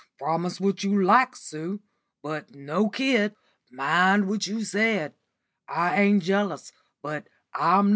"Promise 0.17 0.59
what 0.59 0.83
you 0.83 1.03
like, 1.03 1.35
Sue, 1.35 1.79
but 2.23 2.55
no 2.55 2.89
kid. 2.89 3.35
Mind 3.71 4.27
what 4.27 4.47
you 4.47 4.63
said. 4.63 5.13
I 5.69 6.01
ain't 6.01 6.23
jealous, 6.23 6.71
but 7.03 7.27
I'm 7.53 7.85
No. 7.89 7.89